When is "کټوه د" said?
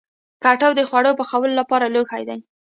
0.43-0.81